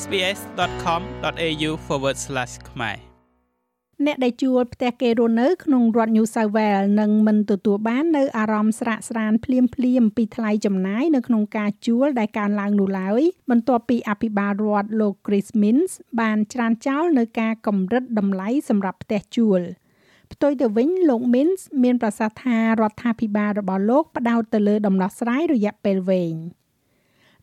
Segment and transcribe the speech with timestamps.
[0.00, 1.70] sbs.com.au/
[2.70, 2.98] ខ្មែរ
[4.06, 19.60] អ្នកដែលជួលផ្ទះគេរស់នៅក្នុងរដ្ឋ New South Wales នឹងមិនទទួលបាននៅអារម្មណ៍ស្រាកស្រានភ្លាមភ្លាមពីថ្លៃចំណាយនៅក្នុងការជួលដែលកើនឡើងនោះឡើយបន្ទាប់ពីអភិបាលរដ្ឋលោក Chris Minns បានច្រានចោលនៅការកម្រិតតម្លៃសម្រាប់ផ្ទះជួល
[20.32, 26.36] ផ្ទុយទៅវិញលោក Minns មានប្រសាសន៍ថារដ្ឋាភិបាលរបស់លោកផ្ដោតទៅលើដំណោះស្រាយរយៈពេលវែង។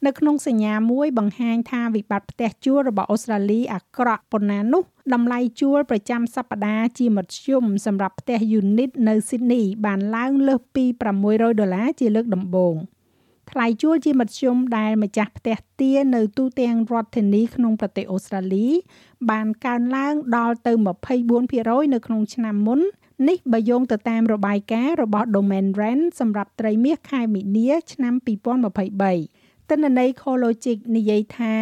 [0.05, 10.85] នៅក្នុងសញ្ញាមួយបង្ហាញថាវិបត្តិផ្ទះជួលរបស់អូស្ត្រាលីអាក្រក់ប៉ុណ្ណានោះតម្លៃជួលប្រចាំសប្តាហ៍ជាមធ្យមសម្រាប់ផ្ទះយូនីតនៅស៊ីដនីបានឡើងលើសពី
[11.22, 12.75] 600ដុល្លារជាលើកដំបូង
[13.52, 18.67] ថ្លៃជួលជាមធ្យមដែលម្ចាស់ផ្ទះទានៅទូទាំងរដ្ឋធានីក្នុងប្រទេសអូស្ត្រាលី
[19.30, 20.73] បានកើនឡើងដល់ទៅ
[21.34, 22.80] 24%នៅក្នុងឆ្នាំមុន
[23.27, 29.38] នេះបើយោងទៅតាមរបាយការណ៍របស់ Domain Rent សម្រាប់ត្រីមាសខែមីនាឆ្នាំ2023
[29.69, 31.55] ទិន្នន័យ CoreLogic និយាយថា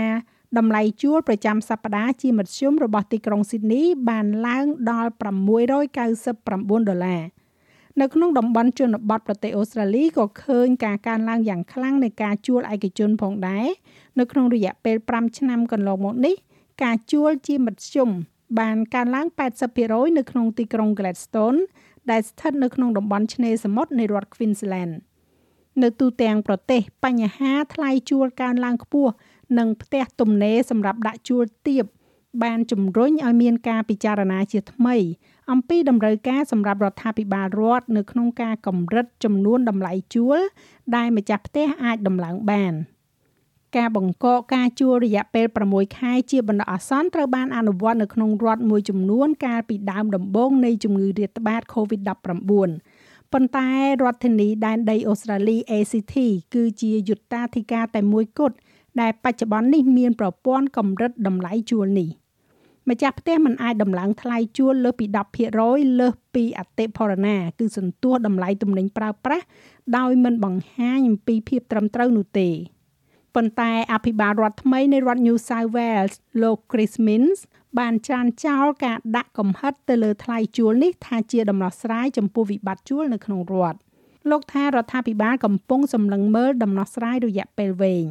[0.58, 7.24] តម្លៃជួលប្រចាំសប្តាហ៍ជាមធ្យមរបស់ទីក្រុងស៊ីដនីបានឡើងដល់699ដុល្លារ
[8.02, 13.68] នៅក្នុងតំបន់ជនបទប្រទេសអូស្ត្រាលីក៏ឃើញការកើនឡើងយ៉ាងខ្លាំងនៃការជួលឯកជនផងដែរ
[14.20, 16.36] នៅក្នុងរយៈពេល5ឆ្នាំកន្លងមកនេះ
[16.84, 18.10] ការជួលជាមធ្យម
[18.60, 19.28] បានកើនឡើង
[19.72, 21.60] 80%នៅក្នុងទីក្រុង Gladstone
[22.12, 24.94] ដែលស្ថិតនៅក្នុងតំបន់ឆ្នេរសមុទ្រនៃរដ្ឋ Queensland។
[25.84, 29.12] នៅទូទាំងប្រទេសបញ្ហាថ្លៃជួលកើនឡើងខ្ពស់
[29.58, 31.86] និងផ្ទះទំនេរសម្រាប់ដាក់ជួលទាប
[32.44, 34.96] បានជំរុញឲ្យមានការពិចារណាជាថ្មី
[35.52, 40.40] អំពីតម្រូវការសម្រាប់រដ្ឋាភិបាលរដ្ឋនៅក្នុងការកម្រិតចំនួនតម្លៃជួល
[40.96, 42.74] ដែលម្ចាស់ផ្ទះអាចដំឡើងបាន
[43.78, 52.97] ការបង្កកការជួលរយៈពេល6ខែជាបណ្ដោះអាសន្នត្រូវបានអនុវត្តនៅក្នុងរដ្ឋមួយចំនួនកាលពីដើមដំបូងនៃជំងឺរាតត្បាត COVID-19
[53.34, 53.70] ប៉ុន្តែ
[54.04, 56.16] រដ្ឋធានីដែនដីអូស្ត្រាលី ACT
[56.54, 58.56] គឺជាយុត្តាធិការតែមួយគត់
[59.02, 62.10] ដែលបច្ចុប្បន្ននេះមានប្រព័ន្ធកម្រិតតម្លៃជួលនេះ
[62.90, 65.06] ម្ចាស់ផ្ទះមិនអាចដំឡើងថ្លៃជួលលើសពី
[65.54, 69.46] 10%លើសពីអតិផរណា គឺសន្ទុះតម្លៃទំនិញប្រើប្រាស់
[69.98, 72.50] ដោយមិនបង្ហាញអំពីភាពត្រឹមត្រូវនោះទេ
[73.38, 77.40] ប៉ុន្តែអភិបាលរដ្ឋថ្មីនៃរដ្ឋ New South Wales លោក Chris Minns
[77.80, 83.78] បានចានចោលការដាក់កំហិតទៅលើថ្លៃជួលនេះថាជាដំណោះស្រាយចំពោះវិបត្តិជួលនៅក្នុងរដ្ឋ
[84.30, 88.06] លោកថារដ្ឋាភិបាលកំពុងសម្លឹងមើលដំណោះស្រាយរយៈពេលវែង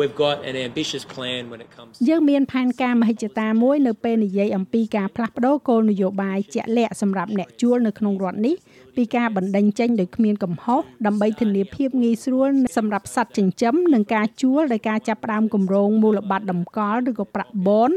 [0.00, 8.54] We've got an ambitious plan when it comes យើងមានផែនការមហិច្ឆតាមួយនៅពេលនិយាយអំពីការផ្លាស់ប្ដូរគោលនយោបាយជាក់លាក់សម្រាប់អ្នកជួលនៅក្នុងរដ្ឋនេះ
[8.96, 17.90] ពីការបណ្ដេញចេញដោយគ្មានកំហុសដើម្បីធានាភាពងាយស្រួលសម្រាប់សត្វចិញ្ចឹមនិងការជួលដោយការចាប់ផ្ដើមគម្រោងមូលបត្រតម្កល់ឬក៏ប្រាក់បន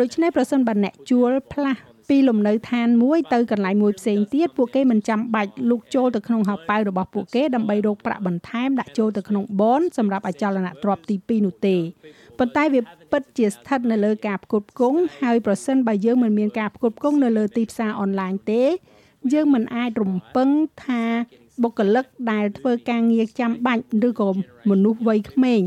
[0.00, 11.76] ដូច្នេះប្រសិនបើអ្នកជួលផ្លាស់ ពីលំនៅឋានមួយទៅកន្លែងមួយផ្សេងទៀតពួកគេមិនចាំបាច់លូកចូលទៅក្នុងហោប៉ៅរបស់ពួកគេដើម្បីរកប្រាក់បន្ថែមដាក់ចូលទៅក្នុងបនសម្រាប់អចលនទ្រព្យទី2នោះទេ
[12.38, 12.80] ប៉ុន្តែវា
[13.12, 18.62] ពិតជាស្ថិតនៅលើការផ្គត់ផ្គង់ហើយប្រសិនបើយើងមិនមានការផ្គត់ផ្គង់នៅលើទីផ្សារអនឡាញទេ
[19.32, 20.48] យើងមិនអាចរំពឹង
[20.84, 21.02] ថា
[21.62, 24.28] បុគ្គលិកដែលធ្វើការងារចាំបាច់ឬក៏
[24.70, 25.62] មនុស្សវ័យក្មេង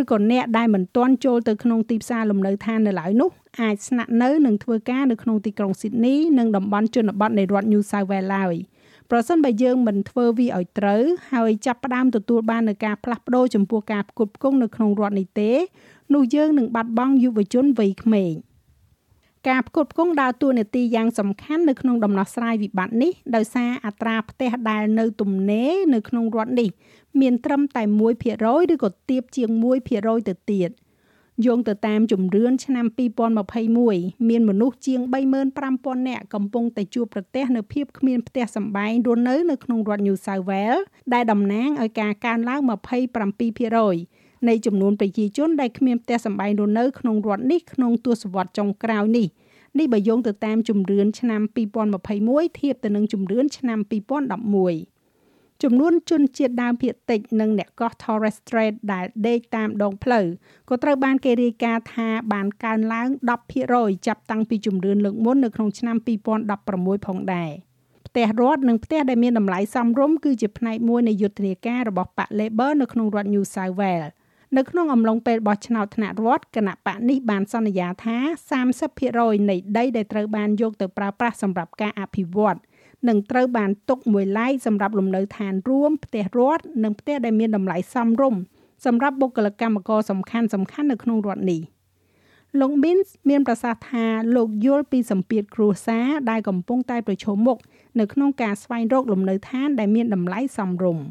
[0.00, 3.30] ឬក៏អ្នកដែលមិនទាន់ចូលទៅក្នុងទីផ្សារលំនៅឋាននៅឡើយនោះ
[3.60, 8.54] អាចស្នាក់នៅនិងធ្វើការនៅក្នុងទីក្រុងស៊ីដនីនិងតំបន់ជនបទនៃរដ្ឋ New South Wales ឡើយ
[9.10, 11.02] ប្រសិនបើយើងមិនធ្វើវាឲ្យត្រូវ
[11.32, 15.50] ហើយចាប់ផ្ដើមទទួលបាននូវការផ្លាស់ប្ដូរចំពោះការផ្គត់ផ្គង់នៅក្នុងរដ្ឋនេះទេ
[16.14, 18.32] នោះយើងនឹងបាត់បង់យុវជនវ័យក្មេង
[19.48, 26.68] ការផ្គត់ផ្គង់ដើរតួនាទីយ៉ាងសំខាន់នៅក្នុងដំណោះស្រាយវិបត្តិនេះដោយសារអត្រាផ្ទះដែលនៅទំនេរនៅក្នុងរដ្ឋនេះ
[27.20, 27.82] មានត្រឹមតែ
[28.28, 29.48] 1%ឬក៏ទាបជាង
[29.90, 30.70] 1%ទៅទៀត
[31.46, 32.86] យោងទៅតាមជំរឿនឆ្នាំ
[33.56, 35.00] 2021មានមនុស្សជាង
[35.54, 40.82] 35,000នាក់កំពុងតែជួបប្រទះនៅភាពគ្មានផ្ទះសម្បែងរស់នៅនៅក្នុងរដ្ឋ New South Wales
[41.14, 42.60] ដែលតំណាងឲ្យការកើនឡើង
[43.34, 49.28] 27%នៃចំនួនប្រជាជនដែលគ្មានផ្ទះសម្បែងរស់នៅក្នុងរដ្ឋនេះក្នុងទសវត្សរ៍ចុងក្រោយនេះ
[49.78, 51.40] នេះបើយោងទៅតាមជំរឿនឆ្នាំ
[52.00, 54.91] 2021ធៀបទៅនឹងជំរឿនឆ្នាំ2011
[55.62, 60.26] ចំនួនជនជាតិដើមភាគតិចនិងអ្នកកោះ Torres Strait ដែលដេកតាមដងផ្លូវ
[60.68, 63.08] ក៏ត្រូវបានគេរាយការណ៍ថាបានកើនឡើង
[63.56, 65.96] 10%ចាប់តាំងពីជំរឿនលើកមុននៅក្នុងឆ្នាំ
[66.52, 67.50] 2016ផងដែរ
[68.06, 74.10] ផ្ទះរដ្ឋនិងផ្ទះដែលមានតម្លៃសមរម្យគឺជាផ្នែកមួយនៃយុទ្ធនាការរបស់បក Labor នៅក្នុងរដ្ឋ New South Wales
[74.56, 78.16] នៅក្នុងអំឡុងពេលបោះឆ្នោតថ្នាក់រដ្ឋគណៈបកនេះបានសន្យាថា
[78.82, 82.62] 30%នៃដីដែលត្រូវបានយកទៅប្រើប្រាស់សម្រាប់ការអភិវឌ្ឍន៍
[83.08, 88.40] នឹងត្រូវបានទុកមួយឡែកសម្រាប់លំនៅឋានរួមផ្ទះរដ្ឋនិងផ្ទះដែលមានតម្លៃសមរម្យ
[88.86, 91.60] សម្រាប់បុគ្គលិកកម្មករសំខាន់សំខាន់នៅក្នុងរដ្ឋនេះ
[92.60, 94.06] លោក Bins មានប្រសាសន៍ថា
[94.36, 97.58] លោកយល់ពីសម្ពាធគ្រួសារដែលកំពុងតែប្រឈមមុខ
[98.00, 101.04] នៅក្នុងការស្វែងរកលំនៅឋានដែលមានតម្លៃសមរម្យ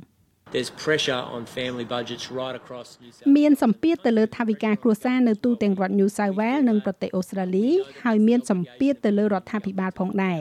[0.56, 7.68] There's pressure on family budgets right across New South មានសម្ពាធទៅលើថវិកាគ្រួសារនៅទូទាំងរដ្ឋ New South Wales និងប្រទេសអូស្ត្រាលី
[8.04, 10.40] ហើយមានសម្ពាធទៅលើរដ្ឋាភិបាលផងដែរ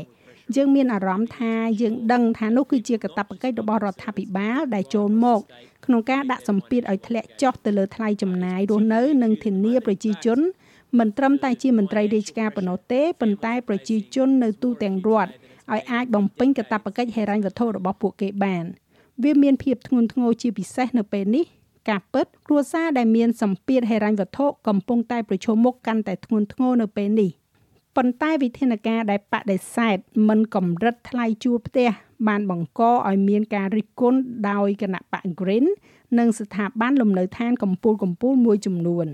[0.57, 5.41] យើងមានអារម្មណ៍ថាយើងដឹងថានោះគឺជាកាតព្វកិច្ចរបស់រដ្ឋាភិបាលដែលចូលមក
[5.87, 10.39] ក្នុងការដាក់សម្ពាធឲ្យធ្លាក់ចុះទៅលើថ្លៃចំណាយរស់នៅនិងធានាប្រជាជន
[10.99, 15.31] មិនត្រឹមតែជាមន្ត្រីរាជការប៉ុណ្ណោះទេប៉ុន្តែប្រជាជននៅទូទាំងរដ្ឋ
[15.73, 18.65] ឲ្យអាចបំពេញកាតព្វកិច្ចហិរញ្ញវត្ថុរបស់ពួកគេបាន
[19.23, 21.45] វាមានភាពធ្ងន់ធ្ងរជាពិសេសនៅពេលនេះ
[21.89, 27.31] ការពិតគ្រួសារដែលមានសម្ពាធហិរញ្ញវត្ថុកំពុងតែប្រឈមមុខកាន់តែធ្ងន់ធ្ងរនៅពេលនេះ
[27.97, 29.97] ប៉ុន្តែវិធានការដែលបដិសេធ
[30.29, 31.91] មិនកម្រិតថ្លៃជួលផ្ទះ
[32.29, 34.19] បានបង្កឲ្យមានការរិះគន់
[34.51, 35.67] ដោយគណៈបក Green
[36.19, 39.07] និងស្ថាប័នលំនៅឋានកម្ពុជាកម្ពុជាមួយចំនួន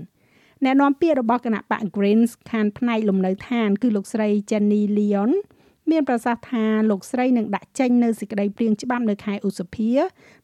[0.63, 5.31] អ្នកនាំពាក្យរបស់គណៈបក Greens ខានផ្នែកលំនៅឋាន គឺលោកស្រី Jenny Leon
[5.91, 9.91] មានប្រសាសន៍ថាលោកស្រីនឹងដាក់ចេញនៅសេចក្តីព្រាងច្បាប់នៅខែឧសភា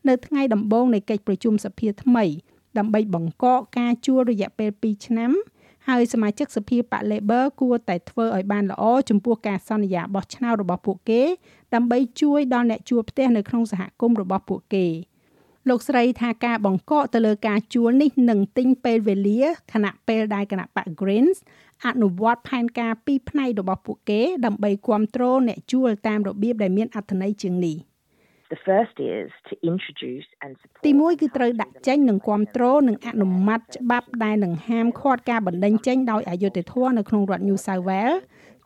[0.07, 2.25] នៅថ្ងៃដំបូងនៃកិច្ចប្រជុំសភាថ្មី
[2.77, 5.31] ដើម្បីបង្កកការជួលរយៈពេល2ឆ្នាំ
[5.87, 11.21] ហើយសមាជិកសភាបក Labor គួរតែធ្វើឲ្យបានល្អចំពោះការសន្យាបោះឆ្នោតរបស់ពួកគេ
[11.73, 14.85] ដើម្បីជួយដល់អ្នកជួលផ្ទះនៅក្នុងសហគមន៍របស់ពួកគេ
[15.69, 19.43] លោកស្រីថាការបង្កកទៅលើការជួលនេះនឹងទិញពេលវេលា
[19.73, 21.37] ខណៈពេលដែលគណៈបក Greens
[21.85, 27.77] អនុវត្តផែនការពីរផ្នែករបស់ពួកគេដើម្បីគ្រប់គ្រងអ្នកជួលតាមរបៀបដែលមានអត្ថន័យជាងនេះ
[28.53, 38.19] The first is to introduce and support ទី1គឺត្រូវដាក់ចេញនិងគ្រប់គ្រងនិងអនុម័តច្បាប់ដែលនឹងហាមឃាត់ការបណ្តេញចេញដោយអយុត្តិធម៌នៅក្នុងរដ្ឋ New South Wales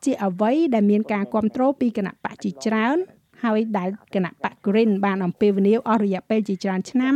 [0.04, 2.96] ជាអ្វីដែលមានការគ្រប់គ្រងពីគណៈបកជាច្រើន
[3.44, 7.14] ហើយដែលគណៈបក Green បានអំពាវនាវអស់រយៈពេលជាច្រើនឆ្នាំ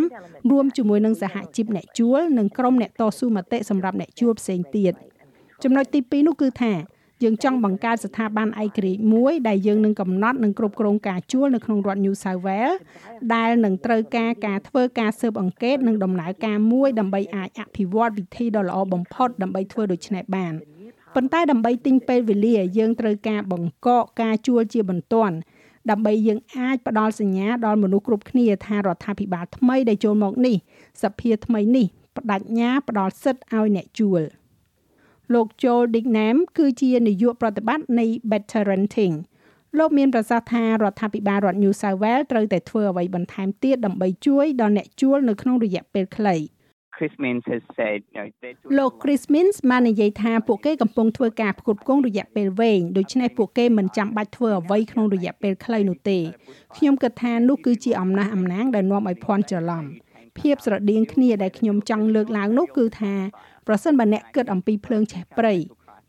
[0.51, 4.93] រួមជាមួយនឹងសហជីពអ្នកជួលនិងក្រុមអ្នកតស៊ូមតិសម្រាប់អ្នកជួលផ្សេងទៀត
[5.63, 6.73] ចំណុចទី2នោះគឺថា
[7.23, 12.77] យើងចង់បង្កើតស្ថាប័នឯករាជ្យមួយដែលយើងនឹងកំណត់និងគ្រប់គ្រងការជួលនៅក្នុងរដ្ឋ New South Wales
[13.35, 20.53] ដែលនឹងត្រូវការការធ្វើការស៊ើបអង្កេតនិងដំណើរការមួយដើម្បីអាចអភិវឌ្ឍវិធីដ៏ល្អបំផុតដើម្បីធ្វើដូច្នេះបាន
[21.15, 25.35] ប៉ុន្តែដើម្បីទិញពេលវេលាយើងត្រូវការបង្កកការជួលជាបន្ទាន់
[25.91, 30.57] ដើម្បីយើងអាចផ្ដល់សញ្ញាដល់មនុស្សគ្រប់គ្នាថារដ្ឋាភិបាលថ្មីដែលចូលមកនេះ
[31.03, 31.87] សភាថ្មីនេះ
[32.17, 34.23] បដិញ្ញាផ្ដល់សិទ្ធិឲ្យអ្នកជួល
[35.35, 39.15] លោក Joel Dignam គឺជានាយកប្រតិបត្តិនៃ Better Renting
[39.79, 46.37] លោកមានប្រសាសន៍ថារដ្ឋាភិបាលរដ្ឋ New South Wales ត្រូវតែធ្វើអ្វីបន្ថែមទៀតដើម្បីជួយដល់អ្នកជួលនៅក្នុងរយៈពេលខ្លី។
[46.97, 48.29] Chris Minns has said you know
[48.79, 56.19] លោក Chris Minns បាននិយាយថាពួកគេកំពុងធ្វើការផ្គត់ផ្គង់រយៈពេលវែងដូច្នេះពួកគេមិនចាំបាច់ធ្វើអ្វីក្នុងរយៈពេលខ្លីនោះទេ
[56.77, 59.85] ខ្ញុំគិតថានោះគឺជាអំណះអំណាងដែលនាំឲ្យភ័ន្តច្រឡំ
[60.39, 63.15] ភាពស្រដៀងគ្នាដែលខ្ញុំចង់លើកឡើងនោះគឺថា
[63.67, 65.55] ប្រសិនបើអ្នកគិតអំពីភ្លើងឆេះព្រៃ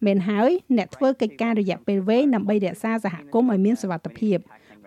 [0.05, 4.37] មែនហើយអ្នកធ្វើកិច្ចការរយៈពេលវែងដើម្បីរក្សាសហគមន៍ឲ្យមានសុវត្ថិភាព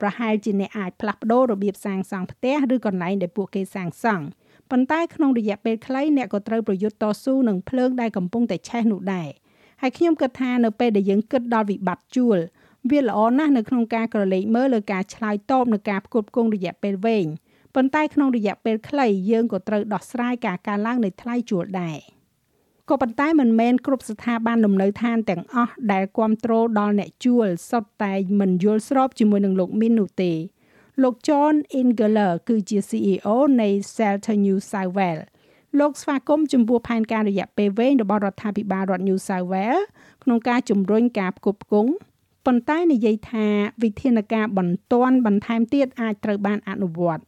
[0.01, 4.25] ប្រហែលជាអ្នកអាចផ្លាស់ប្ដូររបៀបសាងសង់ផ្ទះឬកន្លែងដែលពួកគេសាងសង់
[4.71, 9.29] ប៉ុន្តែក្នុងរយៈពេលខ្លីអ្នកក៏ត្រូវប្រយុទ្ធតស៊ូនឹងភ្លើងដែលកំពុងតែឆេះនោះដែរ
[9.83, 12.39] ហើយខ្ញុំគិតថានៅពេលដែលយើងគិតដល់វិបត្តិជួល
[12.91, 17.27] វាល្អណាស់នៅក្នុងការក្រឡេកមើលលើការឆ្លើយតបនឹងការផ្គត់ផ្គង់រយៈពេលវែង
[17.75, 21.99] ប៉ុន្តែក្នុងរយៈពេលខ្លីយើងក៏ត្រូវដោះស្រាយការកើនឡើងនៃថ្លៃជួលដែរ
[22.91, 30.33] ក៏ប៉ុន្តែមិនមែនគ្រប់ស្ថាប័នលំនៅឋានទាំងអស់ដែលគ្រប់គ្រងដល់អ្នកជួលសុទ្ធតែមិនយល់ស្របជាមួយនឹងលោកមីននោះទេ
[31.03, 33.29] លោក John Ingeler គឺជា CEO
[33.61, 35.25] នៃ Shelter New South Wales
[35.79, 39.84] លោកស្វាគមន៍ចំពោះផែនការរយៈពេលវែងរបស់រដ្ឋាភិបាលរដ្ឋ New South Wales
[40.22, 41.91] ក្នុងការជំរុញការផ្គត់ផ្គង់
[42.46, 43.46] ប៉ុន្តែនិយាយថា
[43.82, 47.22] វិធានការបន្ទាន់បន្ថែមទៀតអាចត្រូវបានអនុវត្ត។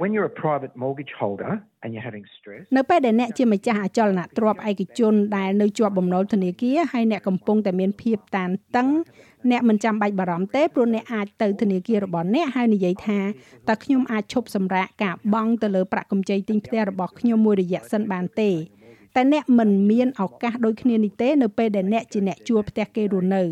[0.00, 8.88] when you're a private mortgage holder and you're having stress នៅពេលដែលអ្នកជាម្ចាស់អចលនទ្រព្យឯកជនដែលនៅជាប់បំណុលធនាគារហើយអ្នកកំពុងតែមានភាពតានតឹង
[9.50, 13.20] អ្នកមិនចាំបាច់បារម្ភទេព្រោះអ្នកអាចទៅធនាគាររបស់អ្នកហើយនិយាយថា
[13.68, 18.50] តើខ្ញុំអាចឈប់សម្រាកការបង់ទៅលើប្រាក់កម្ចីទិញផ្ទះរបស់ខ្ញុំមួយរយៈសិនបានទេ
[19.16, 23.42] តែអ្នកមិនមានឱកាសដូចគ្នានេះទេនៅពេលដែលអ្នកជាអ្នកជួលផ្ទះគេរស់នៅ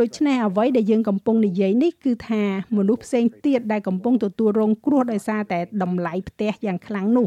[0.00, 2.42] ដូច្នេះអ្វីដែលយើងកំពុងនិយាយនេះគឺថា
[2.76, 7.24] មនុស្សផ្សេងទៀតដែលកំពុងទទួលរងគ្រោះដោយសារតែតម្លៃផ្ទះយ៉ាងខ្លាំងនោ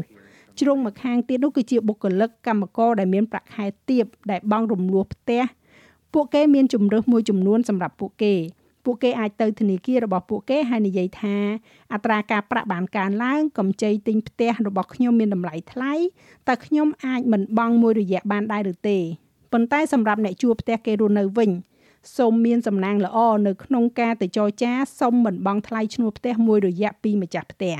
[0.58, 5.42] ជ្រុងម្ខាងទៀតនោះគឺជាបុគ្គលិកកម្មករដែលមានប្រាក់ខែទាបដែលបង់រំលោះផ្ទះ
[6.12, 8.34] ពួកគេមានជំរើសមួយចំនួនសម្រាប់ពួកគេ
[8.84, 11.36] ពួកគេអាចទៅធនាគាររបស់ពួកគេហើយនិយាយថា
[11.92, 15.92] អត្រាការប្រាក់បានកើនឡើងកម្ចីទិញផ្ទះរបស់ខ្ញុំមានតម្លៃថ្លៃ
[16.48, 18.98] តើខ្ញុំអាចមិនបង់មួយរយៈបានដែរឬទេ
[19.52, 21.50] ប៉ុន្តែសម្រាប់អ្នកជួលផ្ទះគេរស់នៅវិញ
[22.16, 27.76] សូមមានសំណាងល្អនៅក្នុងការទៅចរចាសុំមិនបង់ថ្លៃឈ្នួលផ្ទះមួយរយៈពីម្ចាស់ផ្ទះ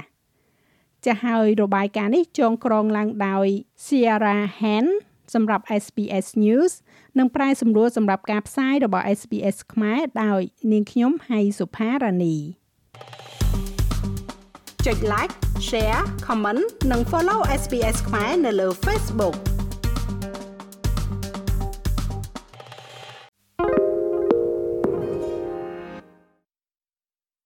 [1.04, 3.46] ចាស់ហើយរបាយការណ៍នេះចងក្រងឡើងដោយ
[3.84, 4.86] Sierra Han
[5.34, 6.72] សម្រាប់ SPS News
[7.18, 10.40] និងប្រាយសម្រួលសម្រាប់ការផ្សាយរបស់ SPS ខ្មែរដោយ
[10.72, 12.36] នាងខ្ញុំហៃសុផារ៉ានី
[14.86, 15.34] ចុច like
[15.68, 19.36] share comment និង follow SPS ខ្មែរនៅលើ Facebook